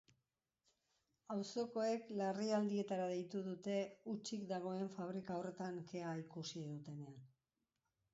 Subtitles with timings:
[1.33, 3.75] Auzokoek larrialdietara deitu dute
[4.13, 7.21] hutsik dagoen fabrika horretan kea ikusi dutenean.